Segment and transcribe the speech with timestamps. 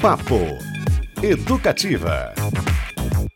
[0.00, 0.36] Papo
[1.20, 2.32] Educativa.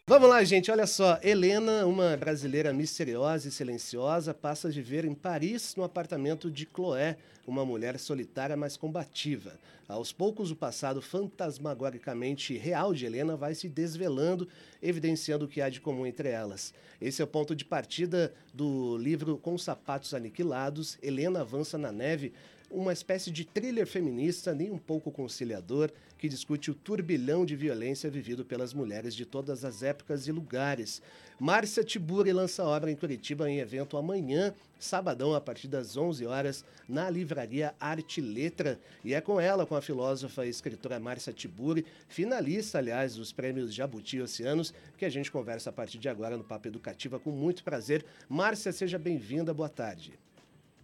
[0.07, 0.71] Vamos lá, gente.
[0.71, 1.19] Olha só.
[1.21, 7.17] Helena, uma brasileira misteriosa e silenciosa, passa a viver em Paris, no apartamento de Chloé,
[7.49, 9.59] uma mulher solitária, mas combativa.
[9.89, 14.49] Aos poucos, o passado fantasmagoricamente real de Helena vai se desvelando,
[14.81, 16.73] evidenciando o que há de comum entre elas.
[17.01, 20.97] Esse é o ponto de partida do livro Com Sapatos Aniquilados.
[21.03, 22.33] Helena avança na neve,
[22.73, 28.11] uma espécie de thriller feminista, nem um pouco conciliador, que discute o turbilhão de violência
[28.11, 31.03] vivido pelas mulheres de todas as épocas e lugares.
[31.39, 36.65] Márcia Tiburi lança obra em Curitiba em evento amanhã, sabadão, a partir das 11 horas,
[36.89, 38.81] na livraria Arte e Letra.
[39.05, 43.75] E é com ela, com a filósofa e escritora Márcia Tiburi, finalista, aliás, dos prêmios
[43.75, 47.63] Jabuti Oceanos, que a gente conversa a partir de agora no Papo Educativa com muito
[47.63, 48.05] prazer.
[48.29, 50.22] Márcia, seja bem-vinda, boa tarde.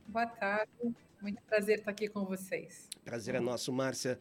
[0.08, 0.72] Boa tarde.
[1.20, 2.88] Muito prazer estar aqui com vocês.
[3.04, 4.18] Prazer é nosso, Márcia.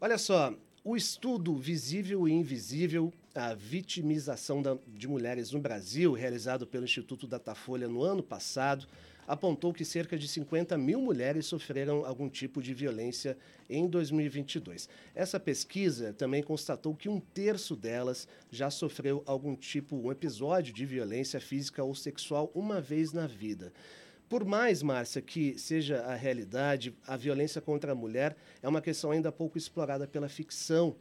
[0.00, 0.52] Olha só,
[0.82, 7.86] o estudo Visível e Invisível, a vitimização de mulheres no Brasil, realizado pelo Instituto Datafolha
[7.86, 8.88] no ano passado,
[9.28, 13.38] apontou que cerca de 50 mil mulheres sofreram algum tipo de violência
[13.70, 14.88] em 2022.
[15.14, 20.84] Essa pesquisa também constatou que um terço delas já sofreu algum tipo, um episódio de
[20.84, 23.72] violência física ou sexual uma vez na vida.
[24.28, 29.10] Por mais, Márcia, que seja a realidade, a violência contra a mulher é uma questão
[29.10, 30.96] ainda pouco explorada pela ficção.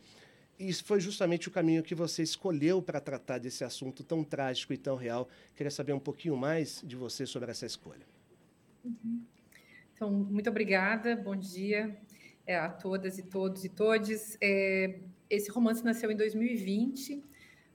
[0.57, 4.73] E isso foi justamente o caminho que você escolheu para tratar desse assunto tão trágico
[4.73, 5.27] e tão real.
[5.55, 8.05] Queria saber um pouquinho mais de você sobre essa escolha.
[8.83, 9.21] Uhum.
[9.93, 11.97] Então, muito obrigada, bom dia
[12.47, 14.37] é, a todas e todos e todes.
[14.41, 17.21] É, esse romance nasceu em 2020,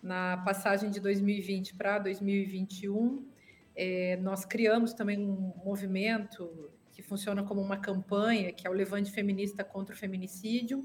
[0.02, 3.30] na passagem de 2020 para 2021.
[3.74, 9.10] É, nós criamos também um movimento que funciona como uma campanha, que é o Levante
[9.10, 10.82] Feminista contra o Feminicídio.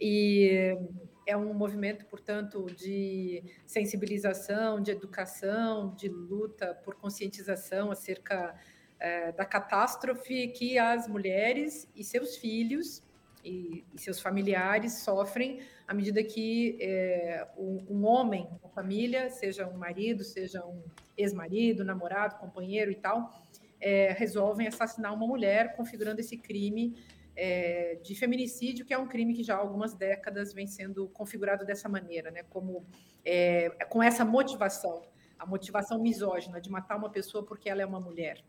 [0.00, 0.76] E
[1.26, 8.54] é um movimento, portanto, de sensibilização, de educação, de luta por conscientização acerca
[8.98, 13.02] é, da catástrofe que as mulheres e seus filhos
[13.42, 19.66] e, e seus familiares sofrem à medida que é, um, um, homem, uma família, seja
[19.66, 20.82] um marido, seja um
[21.16, 23.32] ex-marido, namorado, companheiro e tal,
[23.80, 26.96] é, resolvem assassinar uma mulher, configurando esse crime
[27.36, 31.64] é, de feminicídio, que é um crime que já há algumas décadas vem sendo configurado
[31.64, 32.42] dessa maneira, né?
[32.44, 32.86] Como
[33.24, 35.02] é, com essa motivação,
[35.38, 38.42] a motivação misógina de matar uma pessoa porque ela é uma mulher,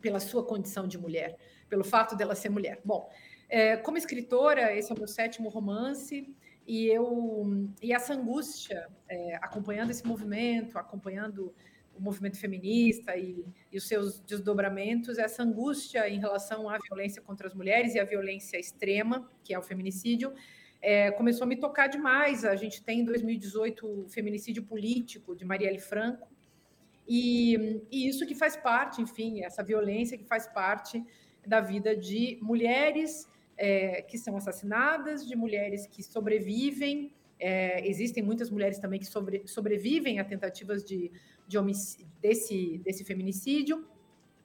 [0.00, 1.36] pela sua condição de mulher,
[1.68, 2.80] pelo fato dela ser mulher.
[2.84, 3.10] Bom,
[3.52, 6.26] é, como escritora, esse é o meu sétimo romance,
[6.66, 11.54] e eu e essa angústia, é, acompanhando esse movimento, acompanhando
[11.94, 17.46] o movimento feminista e, e, os seus desdobramentos, essa angústia em relação à violência contra
[17.46, 20.32] as mulheres e à violência extrema, que é o feminicídio,
[20.80, 22.46] é, começou a me tocar demais.
[22.46, 26.26] A gente tem em 2018 o feminicídio político de Marielle Franco,
[27.06, 31.04] e, e isso que faz parte, enfim, essa violência que faz parte
[31.46, 33.30] da vida de mulheres
[33.62, 37.14] é, que são assassinadas, de mulheres que sobrevivem.
[37.38, 41.12] É, existem muitas mulheres também que sobre, sobrevivem a tentativas de,
[41.46, 41.58] de
[42.20, 43.86] desse, desse feminicídio.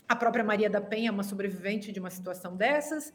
[0.08, 3.12] A própria Maria da Penha é uma sobrevivente de uma situação dessas.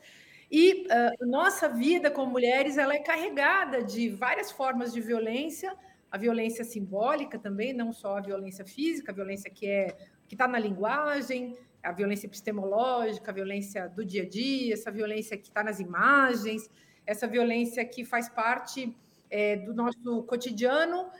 [0.50, 5.72] E uh, nossa vida como mulheres ela é carregada de várias formas de violência,
[6.10, 9.96] a violência simbólica também, não só a violência física, a violência que é
[10.26, 15.36] que está na linguagem, a violência epistemológica, a violência do dia a dia, essa violência
[15.36, 16.70] que está nas imagens,
[17.06, 18.96] essa violência que faz parte
[19.30, 21.10] é, do nosso cotidiano,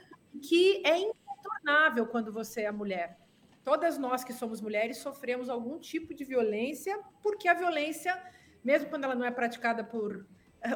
[0.41, 3.17] que é incontornável quando você é mulher.
[3.63, 8.21] Todas nós que somos mulheres sofremos algum tipo de violência, porque a violência,
[8.63, 10.25] mesmo quando ela não é praticada por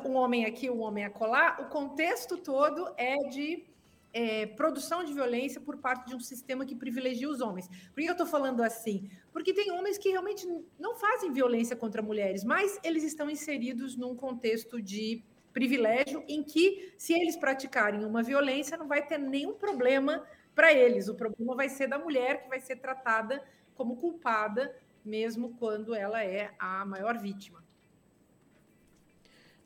[0.06, 3.66] um homem aqui, um homem acolá, o contexto todo é de
[4.14, 7.68] é, produção de violência por parte de um sistema que privilegia os homens.
[7.68, 9.10] Por que eu estou falando assim?
[9.32, 10.48] Porque tem homens que realmente
[10.80, 15.24] não fazem violência contra mulheres, mas eles estão inseridos num contexto de
[15.54, 21.08] privilégio em que, se eles praticarem uma violência, não vai ter nenhum problema para eles.
[21.08, 23.44] O problema vai ser da mulher, que vai ser tratada
[23.76, 27.64] como culpada, mesmo quando ela é a maior vítima.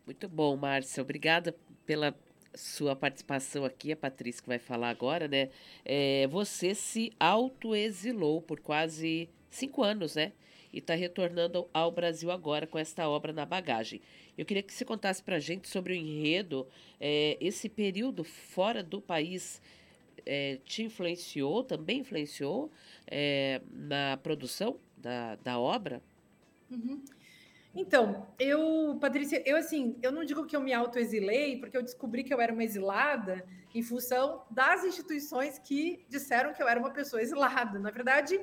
[0.06, 1.02] Muito bom, Márcia.
[1.02, 1.56] Obrigada
[1.86, 2.14] pela
[2.54, 5.50] sua participação aqui, a Patrícia que vai falar agora, né?
[5.86, 10.34] É, você se autoexilou por quase cinco anos, né?
[10.74, 14.02] E está retornando ao Brasil agora com esta obra na bagagem.
[14.38, 16.68] Eu queria que você contasse para a gente sobre o enredo,
[17.00, 19.62] é, esse período fora do país
[20.26, 22.72] é, te influenciou, também influenciou
[23.08, 26.02] é, na produção da, da obra?
[26.70, 27.02] Uhum.
[27.74, 32.24] Então, eu, Patrícia, eu assim, eu não digo que eu me autoexilei, porque eu descobri
[32.24, 36.92] que eu era uma exilada em função das instituições que disseram que eu era uma
[36.92, 37.80] pessoa exilada.
[37.80, 38.40] Na verdade,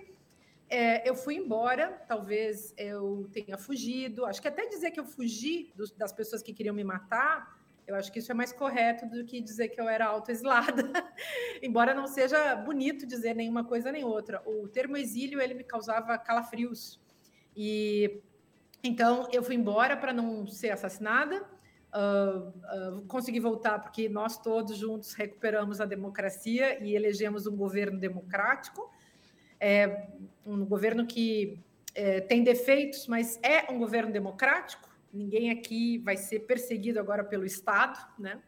[0.70, 4.24] é, eu fui embora, talvez eu tenha fugido.
[4.24, 7.94] Acho que até dizer que eu fugi dos, das pessoas que queriam me matar, eu
[7.94, 10.82] acho que isso é mais correto do que dizer que eu era autoexilada.
[11.62, 14.42] Embora não seja bonito dizer nenhuma coisa nem outra.
[14.46, 17.00] O termo exílio ele me causava calafrios.
[17.56, 18.22] E
[18.82, 21.44] então, eu fui embora para não ser assassinada.
[21.88, 27.98] Uh, uh, consegui voltar porque nós todos juntos recuperamos a democracia e elegemos um governo
[27.98, 28.90] democrático.
[29.58, 30.06] É
[30.44, 31.58] um governo que
[31.94, 34.88] é, tem defeitos, mas é um governo democrático.
[35.12, 38.40] Ninguém aqui vai ser perseguido agora pelo Estado, né?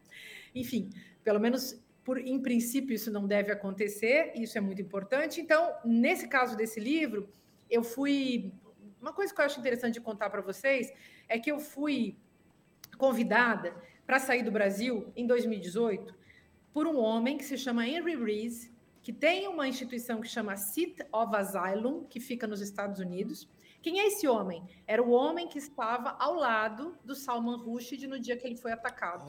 [0.55, 0.91] Enfim,
[1.25, 4.33] pelo menos por, em princípio isso não deve acontecer.
[4.37, 5.41] Isso é muito importante.
[5.41, 7.29] Então, nesse caso desse livro,
[7.69, 8.53] eu fui
[9.01, 10.93] uma coisa que eu acho interessante de contar para vocês
[11.29, 12.17] é que eu fui
[12.99, 13.75] convidada
[14.07, 16.15] para sair do Brasil em 2018
[16.73, 18.71] por um homem que se chama Henry Rees,
[19.03, 23.49] que tem uma instituição que chama Seat of Asylum, que fica nos Estados Unidos.
[23.83, 24.63] Quem é esse homem?
[24.87, 28.73] Era o homem que estava ao lado do Salman Rushdie no dia que ele foi
[28.73, 29.25] atacado.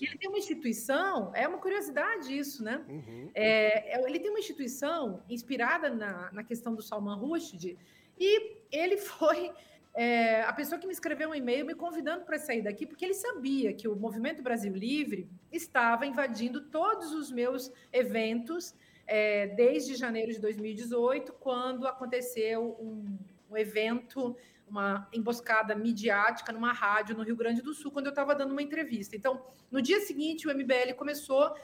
[0.00, 2.84] E ele tem uma instituição, é uma curiosidade isso, né?
[2.88, 3.30] Uhum.
[3.34, 7.76] É, é ele tem uma instituição inspirada na, na questão do Salman Rushdie,
[8.18, 9.52] e ele foi
[9.94, 13.14] é, a pessoa que me escreveu um e-mail me convidando para sair daqui, porque ele
[13.14, 18.74] sabia que o Movimento Brasil Livre estava invadindo todos os meus eventos
[19.06, 23.18] é, desde janeiro de 2018, quando aconteceu um,
[23.50, 24.36] um evento,
[24.68, 28.62] uma emboscada midiática numa rádio no Rio Grande do Sul, quando eu estava dando uma
[28.62, 29.16] entrevista.
[29.16, 31.54] Então, no dia seguinte, o MBL começou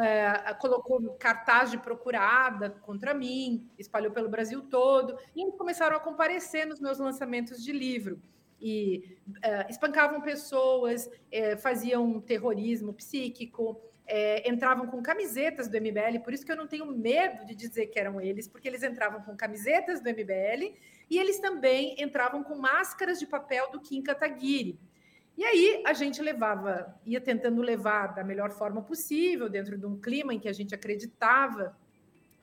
[0.00, 6.66] é, colocou cartaz de procurada contra mim, espalhou pelo Brasil todo, e começaram a comparecer
[6.66, 8.20] nos meus lançamentos de livro.
[8.60, 16.32] E é, espancavam pessoas, é, faziam terrorismo psíquico, é, entravam com camisetas do MBL, por
[16.32, 19.36] isso que eu não tenho medo de dizer que eram eles, porque eles entravam com
[19.36, 20.74] camisetas do MBL
[21.10, 24.78] e eles também entravam com máscaras de papel do Kim Kataguiri.
[25.38, 29.96] E aí a gente levava, ia tentando levar da melhor forma possível, dentro de um
[29.96, 31.78] clima em que a gente acreditava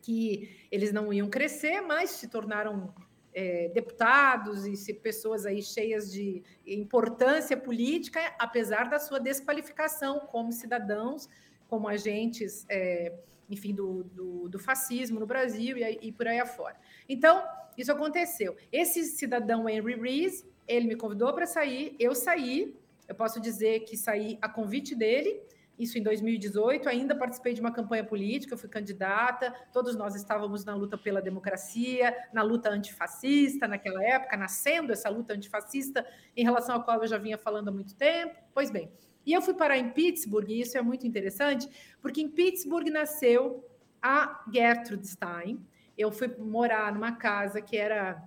[0.01, 2.93] que eles não iam crescer, mas se tornaram
[3.33, 10.53] é, deputados e se, pessoas aí cheias de importância política, apesar da sua desqualificação como
[10.53, 11.27] cidadãos,
[11.67, 13.11] como agentes, é,
[13.49, 16.77] enfim, do, do, do, fascismo no Brasil e, e por aí afora.
[17.09, 17.43] Então,
[17.77, 18.55] isso aconteceu.
[18.71, 22.73] Esse cidadão Henry Rees, ele me convidou para sair, eu saí,
[23.07, 25.41] eu posso dizer que saí a convite dele,
[25.77, 26.87] isso em 2018.
[26.87, 29.53] Ainda participei de uma campanha política, fui candidata.
[29.71, 35.33] Todos nós estávamos na luta pela democracia, na luta antifascista naquela época, nascendo essa luta
[35.33, 36.05] antifascista
[36.35, 38.35] em relação à qual eu já vinha falando há muito tempo.
[38.53, 38.91] Pois bem,
[39.25, 41.67] e eu fui parar em Pittsburgh, e isso é muito interessante,
[42.01, 43.67] porque em Pittsburgh nasceu
[44.01, 45.65] a Gertrude Stein.
[45.97, 48.21] Eu fui morar numa casa que era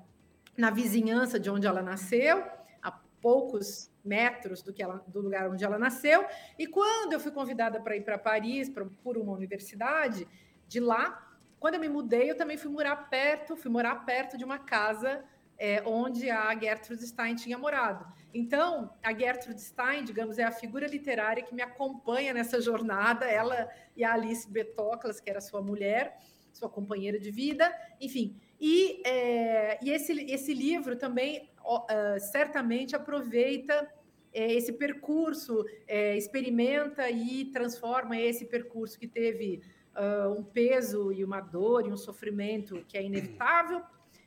[0.57, 2.45] na vizinhança de onde ela nasceu,
[2.83, 6.25] a poucos metros do, que ela, do lugar onde ela nasceu.
[6.59, 10.27] E quando eu fui convidada para ir para Paris, pra, por uma universidade,
[10.67, 11.29] de lá,
[11.61, 15.25] quando eu me mudei, eu também fui morar perto, fui morar perto de uma casa
[15.59, 18.07] é, onde a Gertrude Stein tinha morado.
[18.33, 23.69] Então, a Gertrude Stein, digamos, é a figura literária que me acompanha nessa jornada, ela
[23.97, 26.19] e a Alice Betoclas, que era sua mulher,
[26.53, 28.39] sua companheira de vida, enfim.
[28.61, 33.89] E, é, e esse, esse livro também uh, certamente aproveita
[34.33, 39.63] é, esse percurso, é, experimenta e transforma esse percurso que teve
[39.97, 43.83] uh, um peso e uma dor e um sofrimento que é inevitável,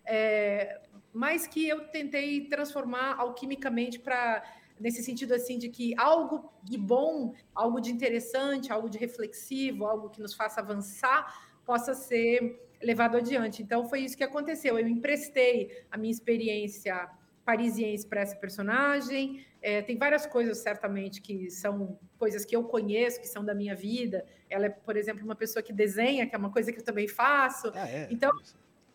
[0.06, 0.82] é,
[1.14, 4.44] mas que eu tentei transformar alquimicamente para
[4.80, 10.10] nesse sentido assim de que algo de bom, algo de interessante, algo de reflexivo, algo
[10.10, 13.62] que nos faça avançar, possa ser levado adiante.
[13.62, 14.80] Então foi isso que aconteceu.
[14.80, 17.08] Eu emprestei a minha experiência
[17.46, 19.46] parisiense para essa personagem.
[19.62, 23.76] É, tem várias coisas, certamente, que são coisas que eu conheço, que são da minha
[23.76, 24.26] vida.
[24.50, 27.08] Ela é, por exemplo, uma pessoa que desenha, que é uma coisa que eu também
[27.08, 27.72] faço.
[27.76, 28.08] Ah, é?
[28.12, 28.32] Então,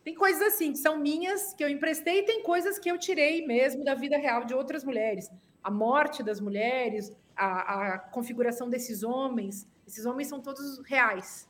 [0.05, 3.47] tem coisas assim, que são minhas, que eu emprestei, e tem coisas que eu tirei
[3.47, 5.31] mesmo da vida real de outras mulheres.
[5.63, 9.69] A morte das mulheres, a, a configuração desses homens.
[9.87, 11.49] Esses homens são todos reais.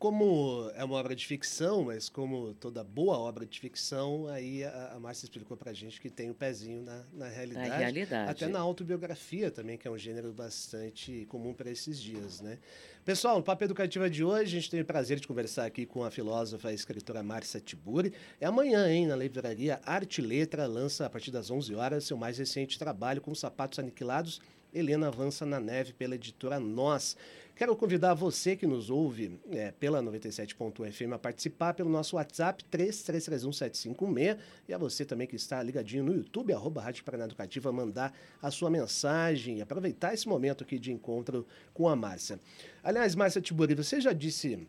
[0.00, 4.92] Como é uma obra de ficção, mas como toda boa obra de ficção, aí a,
[4.94, 7.68] a Márcia explicou pra gente que tem o um pezinho na, na realidade.
[7.68, 8.30] Na realidade.
[8.30, 12.58] Até na autobiografia também, que é um gênero bastante comum para esses dias, né?
[13.04, 16.02] Pessoal, no Papo Educativa de hoje, a gente tem o prazer de conversar aqui com
[16.02, 18.14] a filósofa e escritora Márcia Tiburi.
[18.40, 22.16] É amanhã, hein, na livraria Arte e Letra, lança a partir das 11 horas seu
[22.16, 24.40] mais recente trabalho com sapatos aniquilados.
[24.72, 27.16] Helena avança na neve pela editora Nós.
[27.60, 34.38] Quero convidar você que nos ouve é, pela 97.fm a participar pelo nosso WhatsApp 33317516
[34.66, 38.50] e a você também que está ligadinho no YouTube, arroba Rádio Paraná Educativa, mandar a
[38.50, 42.40] sua mensagem e aproveitar esse momento aqui de encontro com a Márcia.
[42.82, 44.66] Aliás, Márcia Tiburi, você já disse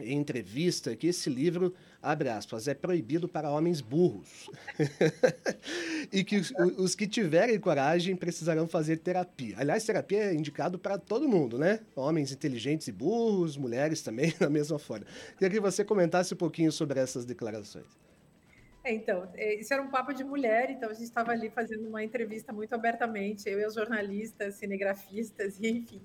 [0.00, 4.50] em entrevista que esse livro, abre aspas, é proibido para homens burros.
[6.12, 9.56] e que os, os, que tiverem coragem precisarão fazer terapia.
[9.58, 11.80] Aliás, terapia é indicado para todo mundo, né?
[11.94, 15.06] Homens inteligentes e burros, mulheres também, da mesma forma.
[15.36, 17.86] Queria que você comentasse um pouquinho sobre essas declarações.
[18.84, 21.86] É, então, é, isso era um papo de mulher, então a gente estava ali fazendo
[21.88, 26.00] uma entrevista muito abertamente, eu e os jornalistas, cinegrafistas, enfim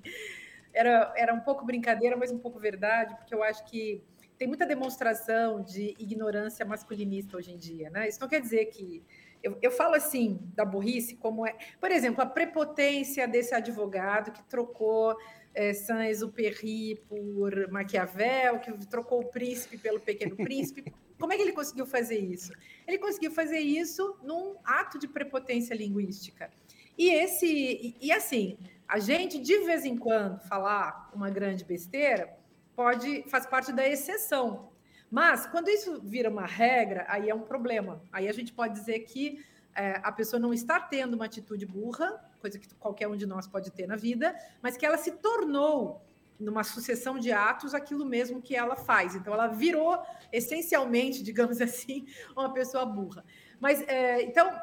[0.74, 4.04] era, era um pouco brincadeira, mas um pouco verdade, porque eu acho que
[4.38, 8.08] tem muita demonstração de ignorância masculinista hoje em dia, né?
[8.08, 9.04] Isso não quer dizer que
[9.42, 14.44] eu, eu, falo assim da burrice como é, por exemplo, a prepotência desse advogado que
[14.44, 15.16] trocou
[15.54, 20.92] é, Saint-Exupéry por Maquiavel, que trocou o príncipe pelo pequeno príncipe.
[21.20, 22.52] Como é que ele conseguiu fazer isso?
[22.88, 26.50] Ele conseguiu fazer isso num ato de prepotência linguística.
[26.98, 28.58] E esse, e, e assim,
[28.94, 32.32] a gente, de vez em quando, falar uma grande besteira
[32.76, 34.70] pode faz parte da exceção.
[35.10, 38.04] Mas quando isso vira uma regra, aí é um problema.
[38.12, 39.44] Aí a gente pode dizer que
[39.76, 43.48] é, a pessoa não está tendo uma atitude burra, coisa que qualquer um de nós
[43.48, 46.06] pode ter na vida, mas que ela se tornou
[46.40, 49.16] numa sucessão de atos aquilo mesmo que ela faz.
[49.16, 50.00] Então ela virou
[50.32, 52.06] essencialmente, digamos assim,
[52.38, 53.26] uma pessoa burra.
[53.60, 54.56] Mas é, então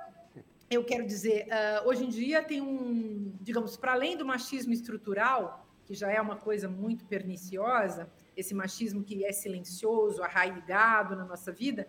[0.70, 5.66] eu quero dizer, uh, hoje em dia tem um, digamos, para além do machismo estrutural,
[5.84, 11.50] que já é uma coisa muito perniciosa, esse machismo que é silencioso, arraigado na nossa
[11.50, 11.88] vida,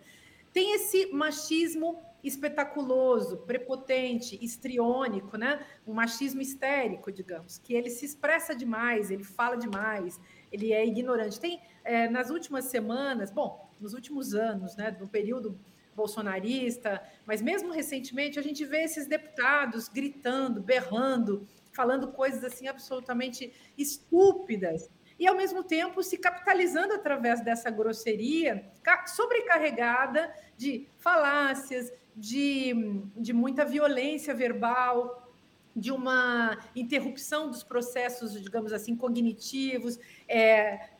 [0.52, 5.64] tem esse machismo espetaculoso, prepotente, histriônico, né?
[5.86, 10.20] Um machismo histérico, digamos, que ele se expressa demais, ele fala demais,
[10.50, 11.40] ele é ignorante.
[11.40, 15.58] Tem é, nas últimas semanas, bom, nos últimos anos, né, no período
[15.94, 23.52] bolsonarista, mas mesmo recentemente a gente vê esses deputados gritando, berrando, falando coisas assim absolutamente
[23.76, 28.64] estúpidas e ao mesmo tempo se capitalizando através dessa grosseria
[29.06, 32.74] sobrecarregada de falácias, de,
[33.16, 35.32] de muita violência verbal,
[35.74, 40.90] de uma interrupção dos processos, digamos assim, cognitivos, é,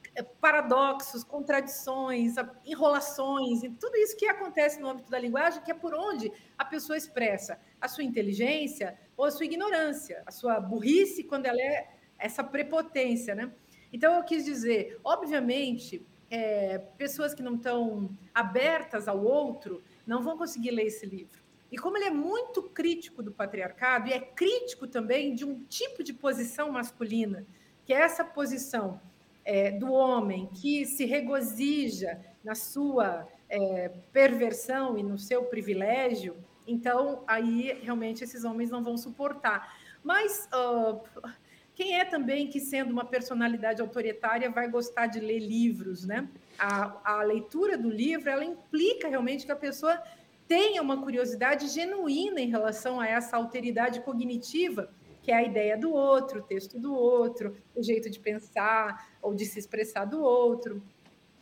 [0.40, 5.95] paradoxos, contradições, enrolações, e tudo isso que acontece no âmbito da linguagem, que é por
[5.95, 11.47] onde a pessoa expressa a sua inteligência ou a sua ignorância, a sua burrice, quando
[11.47, 11.88] ela é
[12.19, 13.52] essa prepotência, né?
[13.92, 20.38] Então, eu quis dizer, obviamente, é, pessoas que não estão abertas ao outro não vão
[20.38, 21.42] conseguir ler esse livro.
[21.71, 26.02] E como ele é muito crítico do patriarcado, e é crítico também de um tipo
[26.02, 27.47] de posição masculina,
[27.85, 29.00] que é essa posição
[29.44, 37.22] é, do homem que se regozija na sua é, perversão e no seu privilégio, então
[37.26, 39.76] aí realmente esses homens não vão suportar.
[40.02, 41.00] Mas uh,
[41.75, 46.28] quem é também que, sendo uma personalidade autoritária, vai gostar de ler livros, né?
[46.58, 50.02] A, a leitura do livro, ela implica realmente que a pessoa
[50.49, 55.92] tenha uma curiosidade genuína em relação a essa alteridade cognitiva que é a ideia do
[55.92, 60.83] outro, o texto do outro, o jeito de pensar ou de se expressar do outro.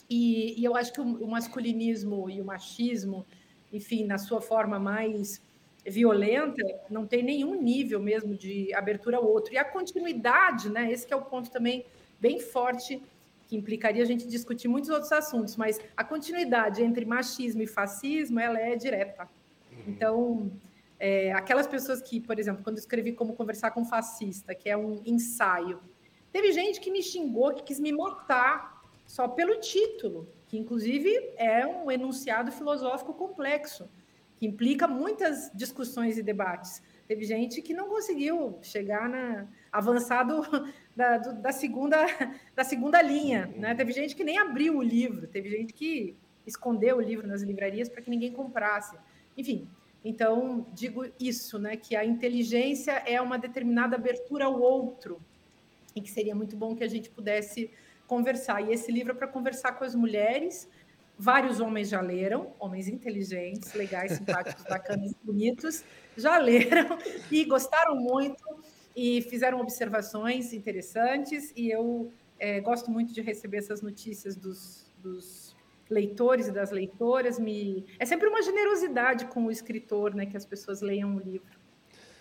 [0.08, 3.24] E, e eu acho que o, o, masculinismo e o machismo,
[3.72, 5.40] enfim, na sua forma mais
[5.86, 9.54] violenta, não tem nenhum nível mesmo de abertura ao outro.
[9.54, 10.92] E a continuidade, né?
[10.92, 11.86] Esse é o ponto também
[12.20, 13.02] bem forte
[13.48, 18.38] que implicaria a gente discutir muitos outros assuntos, mas a continuidade entre machismo e fascismo,
[18.38, 19.28] ela é direta.
[19.72, 19.78] Uhum.
[19.88, 20.52] Então,
[21.00, 25.02] é, aquelas pessoas que, por exemplo, quando escrevi Como Conversar com Fascista, que é um
[25.04, 25.80] ensaio,
[26.32, 31.66] teve gente que me xingou, que quis me matar só pelo título, que inclusive é
[31.66, 33.88] um enunciado filosófico complexo,
[34.36, 36.82] que implica muitas discussões e debates.
[37.06, 40.42] Teve gente que não conseguiu chegar na avançado
[40.94, 41.96] da, da, segunda
[42.54, 43.74] da segunda linha, né?
[43.74, 47.88] Teve gente que nem abriu o livro, teve gente que escondeu o livro nas livrarias
[47.88, 48.96] para que ninguém comprasse.
[49.36, 49.68] Enfim,
[50.04, 55.20] então, digo isso, né, que a inteligência é uma determinada abertura ao outro,
[56.00, 57.70] e que seria muito bom que a gente pudesse
[58.06, 58.60] conversar.
[58.62, 60.68] E esse livro é para conversar com as mulheres.
[61.16, 65.84] Vários homens já leram, homens inteligentes, legais, simpáticos, bacanas, bonitos,
[66.16, 66.98] já leram
[67.30, 68.42] e gostaram muito
[68.96, 71.52] e fizeram observações interessantes.
[71.54, 75.54] E eu é, gosto muito de receber essas notícias dos, dos
[75.90, 77.38] leitores e das leitoras.
[77.38, 77.84] Me...
[77.98, 81.60] É sempre uma generosidade com o escritor, né, que as pessoas leiam o livro.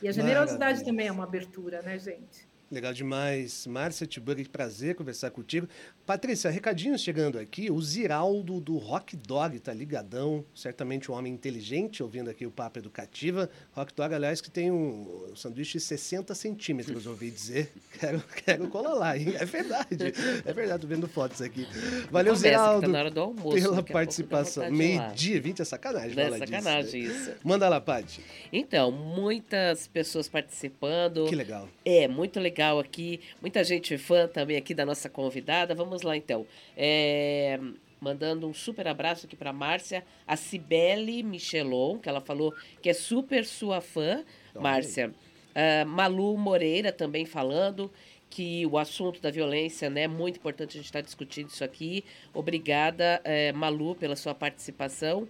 [0.02, 0.86] E a generosidade Maravilha.
[0.86, 2.49] também é uma abertura, né, gente?
[2.72, 3.66] Legal demais.
[3.66, 5.68] Márcia Tiburg, prazer conversar contigo.
[6.06, 7.72] Patrícia, recadinhos chegando aqui.
[7.72, 10.46] O Ziraldo do Rock Dog tá ligadão.
[10.54, 13.50] Certamente um homem inteligente, ouvindo aqui o Papo Educativa.
[13.72, 17.72] Rock Dog, aliás, que tem um sanduíche de 60 centímetros, ouvi dizer.
[18.00, 19.34] Quero, quero colar lá, hein?
[19.38, 20.14] É verdade.
[20.46, 21.68] É verdade, tô vendo fotos aqui.
[22.10, 24.72] Valeu, Conversa, Ziraldo, tá na hora do almoço, pela participação.
[24.72, 26.18] Meio-dia, 20 é sacanagem.
[26.18, 27.32] É sacanagem disso.
[27.32, 27.36] isso.
[27.44, 28.24] Manda lá, Paty.
[28.54, 31.26] Então, muitas pessoas participando.
[31.26, 31.68] Que legal.
[31.84, 33.22] É, muito legal aqui.
[33.42, 35.74] Muita gente fã também aqui da nossa convidada.
[35.74, 36.46] Vamos lá, então.
[36.76, 37.60] É,
[38.00, 42.94] mandando um super abraço aqui para Márcia, a Cibele Michelon, que ela falou que é
[42.94, 44.24] super sua fã,
[44.56, 45.14] Márcia.
[45.50, 47.92] Uh, Malu Moreira também falando
[48.30, 51.64] que o assunto da violência né, é muito importante a gente estar tá discutindo isso
[51.64, 52.06] aqui.
[52.34, 55.28] Obrigada, é, Malu, pela sua participação.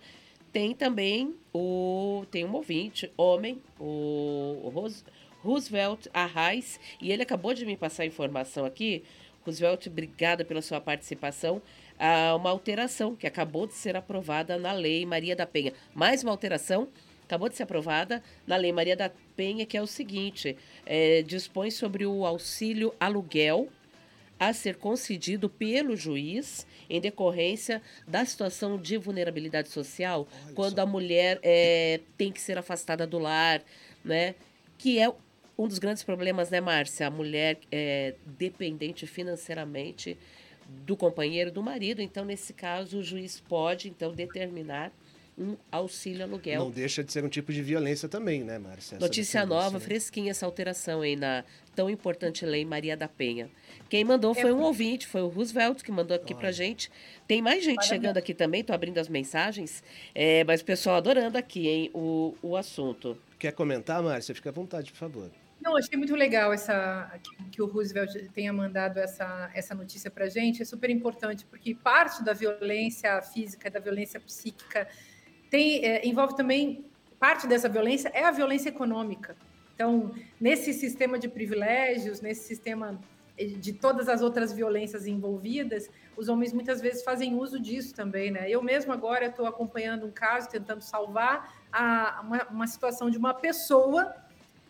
[0.51, 5.05] Tem também o tem um ouvinte, homem, o Ros,
[5.43, 9.03] Roosevelt Arraes, e ele acabou de me passar a informação aqui
[9.49, 11.61] Roosevelt, obrigada pela sua participação.
[11.97, 15.73] Há uma alteração que acabou de ser aprovada na Lei Maria da Penha.
[15.93, 16.87] Mais uma alteração
[17.23, 21.71] acabou de ser aprovada na Lei Maria da Penha, que é o seguinte: é, dispõe
[21.71, 23.69] sobre o auxílio aluguel
[24.39, 30.81] a ser concedido pelo juiz em decorrência da situação de vulnerabilidade social, Olha quando só.
[30.83, 33.61] a mulher é, tem que ser afastada do lar,
[34.03, 34.35] né?
[34.77, 35.11] Que é
[35.59, 37.07] um dos grandes problemas, né, Márcia?
[37.07, 40.17] A mulher é dependente financeiramente
[40.85, 42.01] do companheiro, do marido.
[42.01, 44.89] Então, nesse caso, o juiz pode, então, determinar
[45.37, 46.59] um auxílio aluguel.
[46.63, 48.99] Não deixa de ser um tipo de violência também, né, Márcia?
[48.99, 51.43] Notícia nova, fresquinha essa alteração aí na
[51.75, 53.49] tão importante lei Maria da Penha.
[53.89, 56.41] Quem mandou foi um ouvinte, foi o Roosevelt que mandou aqui Olha.
[56.41, 56.91] pra gente.
[57.25, 57.89] Tem mais gente Parabéns.
[57.89, 59.81] chegando aqui também, tô abrindo as mensagens,
[60.13, 63.17] é, mas o pessoal adorando aqui, hein, o, o assunto.
[63.37, 64.35] Quer comentar, Márcia?
[64.35, 65.29] Fica à vontade, por favor.
[65.61, 67.11] Não, achei muito legal essa
[67.51, 70.61] que, o Roosevelt tenha mandado essa, essa notícia para a gente.
[70.61, 74.87] É super importante, porque parte da violência física, da violência psíquica,
[75.49, 76.85] tem, é, envolve também
[77.19, 79.35] parte dessa violência é a violência econômica.
[79.75, 82.99] Então, nesse sistema de privilégios, nesse sistema
[83.37, 88.49] de todas as outras violências envolvidas, os homens muitas vezes fazem uso disso também, né?
[88.49, 93.33] Eu mesmo agora estou acompanhando um caso, tentando salvar a, uma, uma situação de uma
[93.33, 94.13] pessoa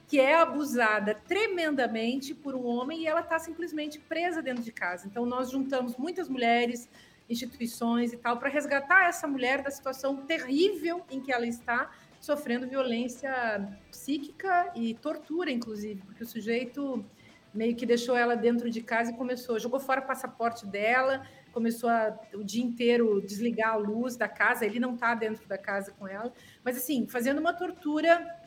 [0.10, 5.06] que é abusada tremendamente por um homem e ela está simplesmente presa dentro de casa.
[5.06, 6.90] Então, nós juntamos muitas mulheres,
[7.30, 12.68] instituições e tal, para resgatar essa mulher da situação terrível em que ela está, sofrendo
[12.68, 13.32] violência
[13.92, 17.06] psíquica e tortura, inclusive, porque o sujeito
[17.54, 21.90] meio que deixou ela dentro de casa e começou, jogou fora o passaporte dela, começou
[21.90, 25.92] a, o dia inteiro desligar a luz da casa, ele não está dentro da casa
[25.92, 28.39] com ela, mas assim, fazendo uma tortura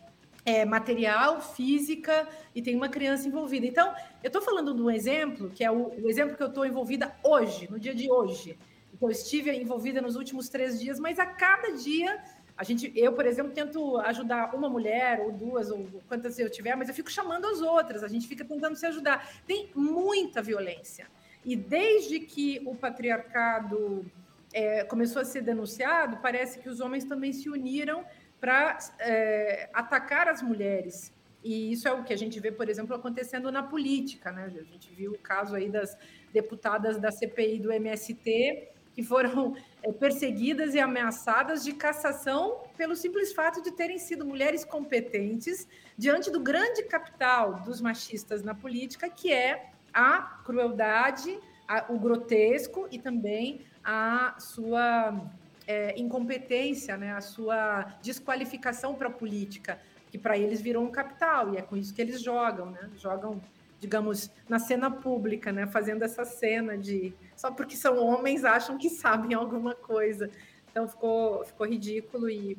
[0.44, 3.66] é, material, física e tem uma criança envolvida.
[3.66, 6.66] Então, eu estou falando de um exemplo, que é o, o exemplo que eu estou
[6.66, 8.58] envolvida hoje, no dia de hoje.
[8.92, 12.22] Então, eu estive envolvida nos últimos três dias, mas a cada dia,
[12.56, 16.76] a gente, eu, por exemplo, tento ajudar uma mulher, ou duas, ou quantas eu tiver,
[16.76, 19.28] mas eu fico chamando as outras, a gente fica tentando se ajudar.
[19.46, 21.06] Tem muita violência.
[21.44, 24.04] E desde que o patriarcado
[24.52, 28.04] é, começou a ser denunciado, parece que os homens também se uniram
[28.42, 31.12] para é, atacar as mulheres.
[31.44, 34.32] E isso é o que a gente vê, por exemplo, acontecendo na política.
[34.32, 34.46] Né?
[34.46, 35.96] A gente viu o caso aí das
[36.32, 43.32] deputadas da CPI do MST que foram é, perseguidas e ameaçadas de cassação pelo simples
[43.32, 49.32] fato de terem sido mulheres competentes diante do grande capital dos machistas na política, que
[49.32, 55.30] é a crueldade, a, o grotesco e também a sua
[55.66, 59.78] é, incompetência, né, a sua desqualificação para a política,
[60.10, 62.90] que para eles virou um capital, e é com isso que eles jogam, né?
[62.98, 63.40] Jogam,
[63.80, 65.66] digamos, na cena pública, né?
[65.66, 67.14] Fazendo essa cena de.
[67.34, 70.30] Só porque são homens acham que sabem alguma coisa.
[70.70, 72.58] Então ficou, ficou ridículo e.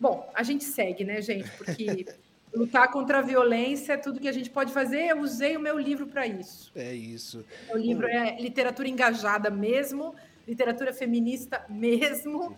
[0.00, 1.50] Bom, a gente segue, né, gente?
[1.58, 2.06] Porque.
[2.54, 5.08] lutar contra a violência é tudo que a gente pode fazer.
[5.08, 6.72] Eu usei o meu livro para isso.
[6.74, 7.44] É isso.
[7.70, 10.14] O livro é literatura engajada mesmo,
[10.48, 12.56] literatura feminista mesmo.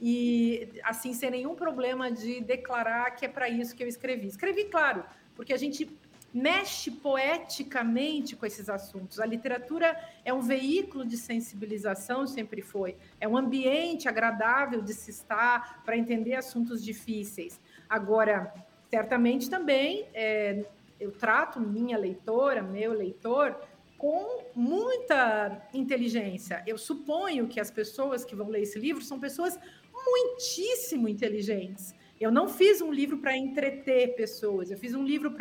[0.00, 4.28] E assim, sem nenhum problema de declarar que é para isso que eu escrevi.
[4.28, 5.90] Escrevi, claro, porque a gente
[6.32, 9.20] mexe poeticamente com esses assuntos.
[9.20, 12.96] A literatura é um veículo de sensibilização, sempre foi.
[13.20, 17.60] É um ambiente agradável de se estar para entender assuntos difíceis.
[17.88, 18.52] Agora,
[18.90, 20.64] certamente também é,
[20.98, 23.56] eu trato minha leitora, meu leitor,
[24.04, 26.62] com muita inteligência.
[26.66, 29.58] Eu suponho que as pessoas que vão ler esse livro são pessoas
[29.90, 31.94] muitíssimo inteligentes.
[32.20, 35.34] Eu não fiz um livro para entreter pessoas, eu fiz um livro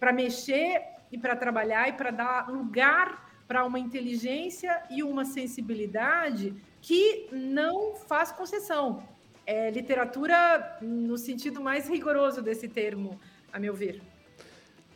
[0.00, 6.52] para mexer e para trabalhar e para dar lugar para uma inteligência e uma sensibilidade
[6.82, 9.04] que não faz concessão.
[9.46, 13.20] É literatura no sentido mais rigoroso desse termo,
[13.52, 14.02] a meu ver.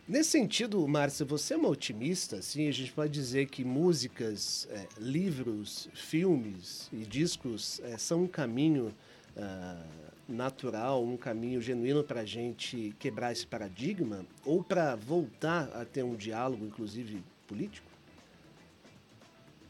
[0.09, 2.41] Nesse sentido, Márcia, você é uma otimista?
[2.41, 8.27] Sim, a gente pode dizer que músicas, é, livros, filmes e discos é, são um
[8.27, 8.95] caminho
[9.37, 9.85] uh,
[10.27, 16.03] natural, um caminho genuíno para a gente quebrar esse paradigma ou para voltar a ter
[16.05, 17.87] um diálogo, inclusive político?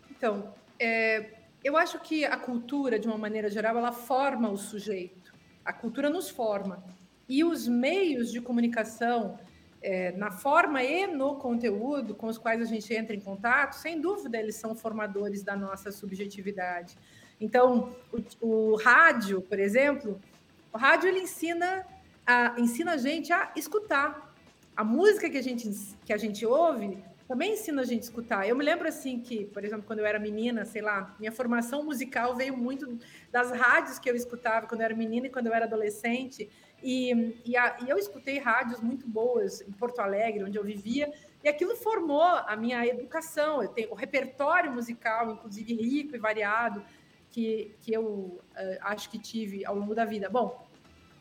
[0.09, 1.33] Então, é,
[1.65, 5.35] eu acho que a cultura, de uma maneira geral, ela forma o sujeito.
[5.65, 6.81] A cultura nos forma.
[7.29, 9.37] E os meios de comunicação
[9.83, 14.01] é, na forma e no conteúdo com os quais a gente entra em contato, sem
[14.01, 16.97] dúvida eles são formadores da nossa subjetividade.
[17.41, 17.95] Então,
[18.41, 20.21] o, o rádio, por exemplo,
[20.73, 21.87] o rádio ele ensina
[22.27, 24.35] a, ensina a gente a escutar.
[24.77, 25.71] A música que a gente,
[26.05, 28.49] que a gente ouve também ensina a gente a escutar.
[28.49, 31.85] Eu me lembro assim que, por exemplo, quando eu era menina, sei lá, minha formação
[31.85, 32.99] musical veio muito
[33.31, 36.49] das rádios que eu escutava quando eu era menina e quando eu era adolescente.
[36.83, 41.13] E, e, a, e, eu escutei rádios muito boas em Porto Alegre, onde eu vivia,
[41.43, 43.63] e aquilo formou a minha educação.
[43.63, 46.85] Eu tenho o repertório musical, inclusive rico e variado,
[47.31, 48.43] que, que eu uh,
[48.81, 50.29] acho que tive ao longo da vida.
[50.29, 50.67] Bom,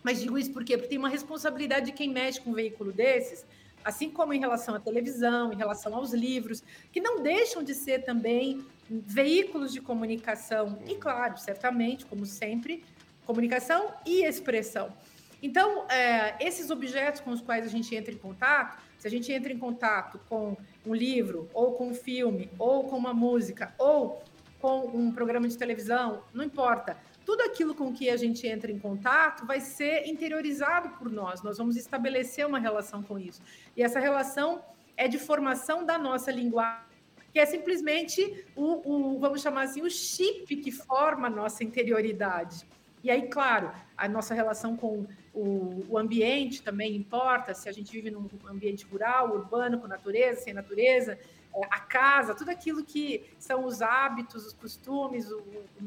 [0.04, 0.78] mas digo isso por quê?
[0.78, 3.46] Porque tem uma responsabilidade de quem mexe com um veículo desses,
[3.84, 8.04] assim como em relação à televisão, em relação aos livros, que não deixam de ser
[8.04, 10.80] também veículos de comunicação.
[10.88, 12.84] E, claro, certamente, como sempre,
[13.26, 14.94] comunicação e expressão.
[15.42, 19.32] Então, é, esses objetos com os quais a gente entra em contato, se a gente
[19.32, 24.24] entra em contato com um livro, ou com um filme, ou com uma música, ou
[24.60, 26.98] com um programa de televisão, não importa.
[27.26, 31.44] Tudo aquilo com que a gente entra em contato vai ser interiorizado por nós.
[31.44, 33.42] Nós vamos estabelecer uma relação com isso.
[33.76, 34.64] E essa relação
[34.96, 36.88] é de formação da nossa linguagem,
[37.32, 42.66] que é simplesmente o, o vamos chamar assim, o chip que forma a nossa interioridade.
[43.04, 47.92] E aí, claro, a nossa relação com o, o, ambiente também importa, se a gente
[47.92, 51.18] vive num ambiente rural, urbano, com natureza, sem natureza,
[51.54, 55.44] é, a casa, tudo aquilo que são os hábitos, os costumes, o,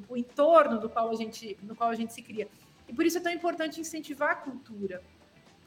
[0.08, 2.48] o, entorno do qual a gente, no qual a gente se cria.
[2.88, 5.02] E por isso é tão importante incentivar a cultura.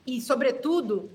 [0.05, 1.09] E, sobretudo,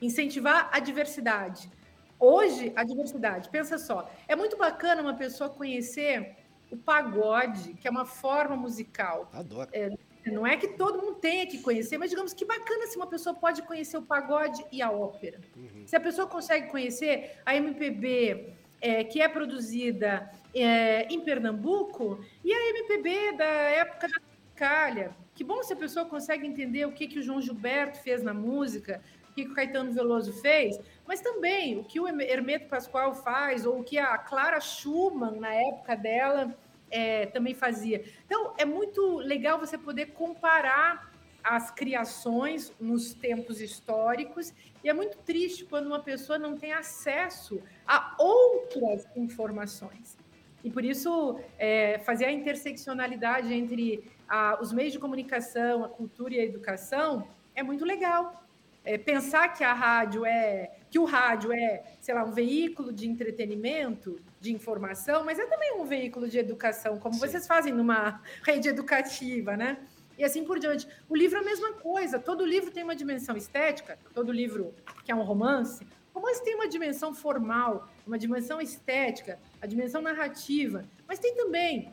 [0.00, 1.70] incentivar a diversidade.
[2.18, 6.36] Hoje, a diversidade, pensa só, é muito bacana uma pessoa conhecer
[6.74, 9.30] o pagode, que é uma forma musical.
[9.32, 9.70] Adoro.
[9.72, 9.90] É,
[10.30, 13.34] não é que todo mundo tenha que conhecer, mas digamos que bacana se uma pessoa
[13.34, 15.40] pode conhecer o pagode e a ópera.
[15.56, 15.86] Uhum.
[15.86, 22.52] Se a pessoa consegue conhecer a MPB, é, que é produzida é, em Pernambuco, e
[22.52, 24.20] a MPB da época da
[24.54, 25.14] Calha.
[25.34, 28.32] Que bom se a pessoa consegue entender o que, que o João Gilberto fez na
[28.32, 33.14] música, o que, que o Caetano Veloso fez, mas também o que o Hermeto Pascoal
[33.14, 36.56] faz, ou o que a Clara Schumann, na época dela,
[36.94, 38.04] é, também fazia.
[38.24, 45.18] Então, é muito legal você poder comparar as criações nos tempos históricos, e é muito
[45.18, 50.16] triste quando uma pessoa não tem acesso a outras informações.
[50.62, 56.34] E por isso, é, fazer a interseccionalidade entre a, os meios de comunicação, a cultura
[56.34, 58.42] e a educação é muito legal.
[58.84, 63.08] É, pensar que a rádio é que o rádio é, sei lá, um veículo de
[63.08, 67.20] entretenimento, de informação, mas é também um veículo de educação, como Sim.
[67.20, 69.78] vocês fazem numa rede educativa, né?
[70.16, 70.86] E assim por diante.
[71.08, 72.20] O livro é a mesma coisa.
[72.20, 73.98] Todo livro tem uma dimensão estética.
[74.14, 74.72] Todo livro
[75.04, 80.84] que é um romance, romance tem uma dimensão formal, uma dimensão estética, a dimensão narrativa,
[81.08, 81.92] mas tem também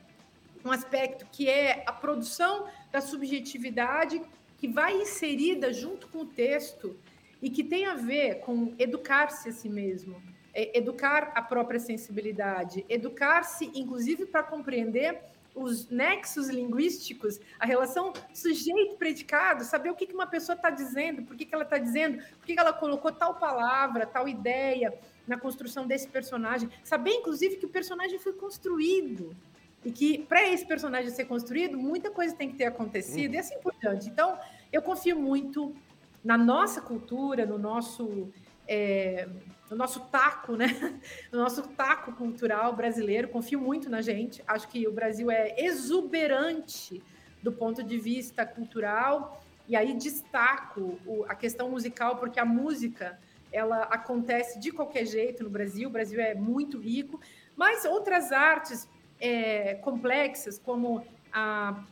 [0.64, 4.22] um aspecto que é a produção da subjetividade
[4.60, 6.96] que vai inserida junto com o texto
[7.42, 10.22] e que tem a ver com educar-se a si mesmo,
[10.54, 15.20] é, educar a própria sensibilidade, educar-se, inclusive, para compreender
[15.54, 21.48] os nexos linguísticos, a relação sujeito-predicado, saber o que, uma pessoa está dizendo, por que,
[21.52, 24.94] ela está dizendo, por que, que ela colocou tal palavra, tal ideia
[25.28, 29.36] na construção desse personagem, saber, inclusive, que o personagem foi construído
[29.84, 33.36] e que, para esse personagem ser construído, muita coisa tem que ter acontecido uhum.
[33.36, 34.10] e assim por diante.
[34.10, 34.38] Então,
[34.72, 35.76] eu confio muito
[36.24, 38.32] na nossa cultura, no nosso
[38.68, 39.28] é,
[39.70, 41.00] no nosso taco, né?
[41.32, 43.30] No nosso taco cultural brasileiro.
[43.30, 44.44] Confio muito na gente.
[44.46, 47.02] Acho que o Brasil é exuberante
[47.42, 49.42] do ponto de vista cultural.
[49.68, 53.18] E aí destaco a questão musical, porque a música
[53.52, 55.88] ela acontece de qualquer jeito no Brasil.
[55.88, 57.20] O Brasil é muito rico,
[57.56, 58.88] mas outras artes
[59.20, 61.84] é, complexas, como a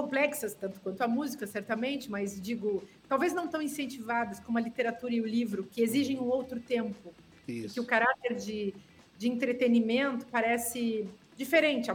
[0.00, 5.14] complexas tanto quanto a música, certamente, mas digo, talvez não tão incentivadas como a literatura
[5.14, 7.12] e o livro, que exigem um outro tempo.
[7.46, 7.74] Isso.
[7.74, 8.74] Que o caráter de,
[9.18, 11.90] de entretenimento parece diferente.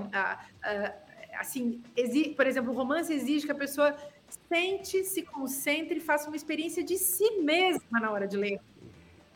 [1.40, 1.82] Assim,
[2.36, 3.96] por exemplo, o romance exige que a pessoa
[4.48, 8.60] sente, se concentre e faça uma experiência de si mesma na hora de ler.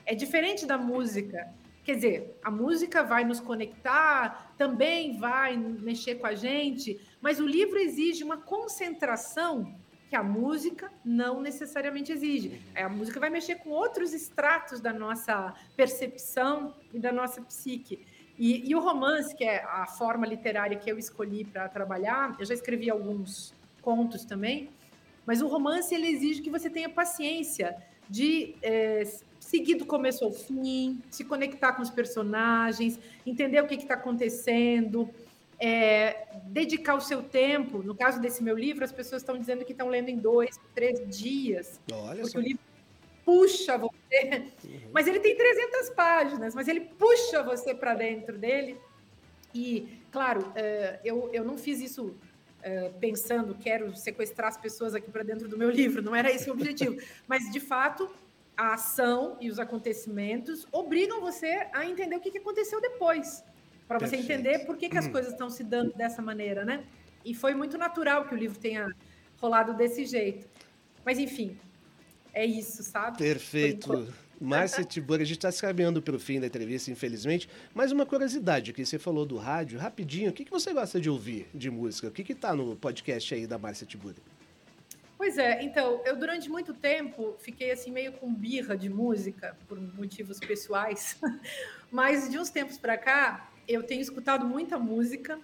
[0.05, 1.51] É diferente da música.
[1.83, 7.47] Quer dizer, a música vai nos conectar, também vai mexer com a gente, mas o
[7.47, 9.75] livro exige uma concentração
[10.09, 12.59] que a música não necessariamente exige.
[12.75, 18.05] A música vai mexer com outros estratos da nossa percepção e da nossa psique.
[18.37, 22.45] E, e o romance, que é a forma literária que eu escolhi para trabalhar, eu
[22.45, 24.69] já escrevi alguns contos também,
[25.25, 27.75] mas o romance ele exige que você tenha paciência
[28.09, 29.03] de é,
[29.39, 35.07] seguir do começo ao fim, se conectar com os personagens, entender o que está acontecendo,
[35.59, 37.83] é, dedicar o seu tempo.
[37.83, 40.99] No caso desse meu livro, as pessoas estão dizendo que estão lendo em dois, três
[41.15, 41.79] dias.
[41.91, 42.39] Olha porque só.
[42.39, 42.61] o livro
[43.23, 44.49] puxa você.
[44.63, 44.89] Uhum.
[44.91, 48.77] Mas ele tem 300 páginas, mas ele puxa você para dentro dele.
[49.53, 52.15] E, claro, é, eu, eu não fiz isso
[52.61, 56.49] é, pensando, quero sequestrar as pessoas aqui para dentro do meu livro, não era esse
[56.49, 56.97] o objetivo.
[57.27, 58.09] Mas, de fato,
[58.57, 63.43] a ação e os acontecimentos obrigam você a entender o que aconteceu depois
[63.89, 65.11] para você entender por que, que as hum.
[65.11, 66.83] coisas estão se dando dessa maneira, né?
[67.25, 68.95] E foi muito natural que o livro tenha
[69.41, 70.47] rolado desse jeito.
[71.03, 71.57] Mas, enfim,
[72.31, 73.17] é isso, sabe?
[73.17, 74.13] Perfeito.
[74.39, 77.49] Márcia Tibori, a gente está se caminhando pelo fim da entrevista, infelizmente.
[77.73, 81.09] Mas uma curiosidade, que você falou do rádio, rapidinho, o que, que você gosta de
[81.09, 82.09] ouvir de música?
[82.09, 84.21] O que está no podcast aí da Márcia Tibori?
[85.17, 89.81] Pois é, então, eu durante muito tempo fiquei assim meio com birra de música, por
[89.81, 91.17] motivos pessoais,
[91.91, 95.39] mas de uns tempos para cá, eu tenho escutado muita música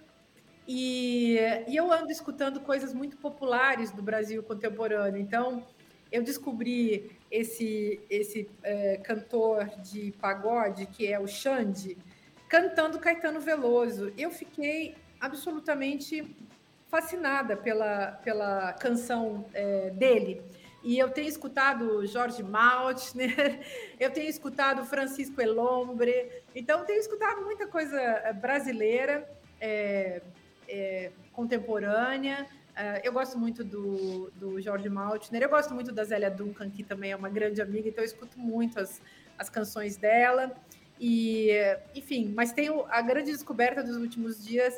[0.66, 5.20] e, e eu ando escutando coisas muito populares do Brasil contemporâneo.
[5.20, 5.64] Então,
[6.10, 11.96] eu descobri esse, esse é, cantor de pagode, que é o Xande,
[12.48, 14.12] cantando Caetano Veloso.
[14.18, 16.36] Eu fiquei absolutamente
[16.88, 20.42] fascinada pela, pela canção é, dele.
[20.82, 23.60] E eu tenho escutado Jorge Maltner,
[23.98, 29.28] eu tenho escutado Francisco Elombre, então tenho escutado muita coisa eh, brasileira,
[29.60, 30.22] é,
[30.68, 32.46] é, contemporânea.
[33.02, 37.10] eu gosto muito do, do Jorge Maltner, eu gosto muito da Zélia Duncan, que também
[37.10, 39.00] é uma grande amiga, então eu escuto muito as,
[39.38, 40.54] as canções dela.
[41.00, 41.50] E,
[41.94, 44.74] enfim, mas tenho a grande descoberta dos últimos dias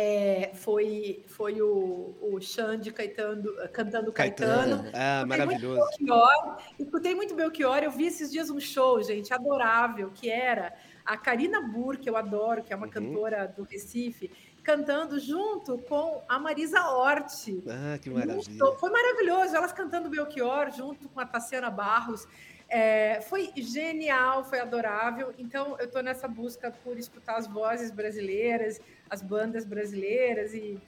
[0.00, 4.84] é, foi, foi o, o Xande Caetano, cantando Caetano.
[4.84, 4.90] Caetano.
[4.94, 5.80] Ah, maravilhoso.
[5.80, 7.78] Muito Belchior, escutei muito Belchior.
[7.78, 10.72] Eu vi esses dias um show, gente, adorável, que era
[11.04, 12.92] a Karina Burr, que eu adoro, que é uma uhum.
[12.92, 14.30] cantora do Recife,
[14.62, 17.32] cantando junto com a Marisa Hort.
[17.66, 18.66] Ah, que maravilha.
[18.78, 22.24] Foi maravilhoso, elas cantando Belchior junto com a Tassiana Barros.
[22.68, 25.32] É, foi genial, foi adorável.
[25.38, 30.78] Então, eu estou nessa busca por escutar as vozes brasileiras, as bandas brasileiras e,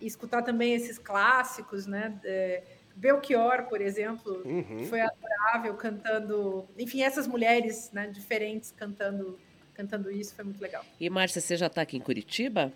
[0.00, 2.16] e escutar também esses clássicos, né?
[2.24, 2.62] É,
[2.94, 4.86] Belchior, por exemplo, uhum.
[4.86, 6.68] foi adorável cantando.
[6.78, 9.38] Enfim, essas mulheres né, diferentes cantando,
[9.74, 10.84] cantando isso foi muito legal.
[11.00, 12.72] E, Márcia, você já está aqui em Curitiba?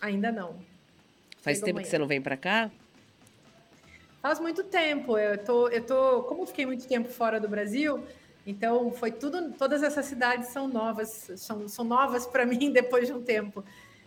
[0.00, 0.58] Ainda não.
[1.40, 1.84] Faz Chegou tempo amanhã.
[1.84, 2.70] que você não vem para cá?
[4.24, 5.18] Faz muito tempo.
[5.18, 8.02] Eu tô, eu tô, como eu fiquei muito tempo fora do Brasil,
[8.46, 13.12] então foi tudo, todas essas cidades são novas, são, são novas para mim depois de
[13.12, 13.62] um tempo.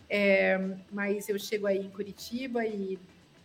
[0.10, 0.60] É,
[0.92, 2.98] mas eu chego aí em Curitiba e,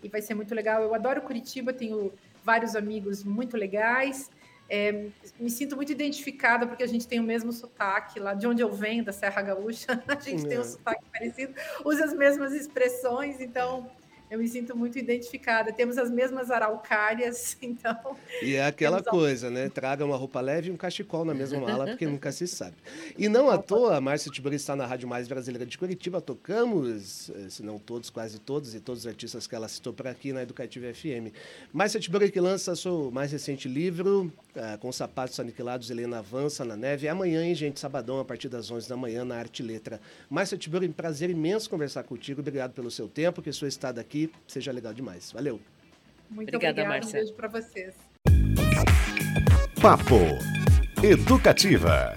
[0.02, 0.82] e vai ser muito legal.
[0.82, 2.10] Eu adoro Curitiba, tenho
[2.42, 4.30] vários amigos muito legais.
[4.66, 5.08] É,
[5.38, 8.72] me sinto muito identificada porque a gente tem o mesmo sotaque lá de onde eu
[8.72, 10.02] venho, da Serra Gaúcha.
[10.08, 10.48] A gente é.
[10.48, 11.52] tem um sotaque parecido,
[11.84, 13.90] usa as mesmas expressões, então
[14.32, 15.74] eu me sinto muito identificada.
[15.74, 18.16] Temos as mesmas araucárias, então.
[18.40, 19.68] E é aquela coisa, né?
[19.68, 22.74] Traga uma roupa leve e um cachecol na mesma mala, porque nunca se sabe.
[23.18, 26.18] E não à toa, a Márcia Tiburi está na Rádio Mais Brasileira de Curitiba.
[26.18, 30.06] Tocamos, eh, se não todos, quase todos, e todos os artistas que ela citou por
[30.06, 31.30] aqui na Educativa FM.
[31.70, 36.74] Márcia Tiburi que lança seu mais recente livro, uh, Com Sapatos Aniquilados, Helena Avança na
[36.74, 37.06] Neve.
[37.06, 37.78] É amanhã, hein, gente?
[37.78, 40.00] Sabadão, a partir das 11 da manhã, na Arte Letra.
[40.30, 42.40] Márcia Tiburi, prazer imenso conversar contigo.
[42.40, 45.32] Obrigado pelo seu tempo, que sua estada aqui seja legal demais.
[45.32, 45.60] Valeu.
[46.30, 47.20] Muito obrigada, obrigada Márcia.
[47.20, 47.94] Um beijo para vocês.
[49.80, 50.20] Papo
[51.02, 52.14] Educativa.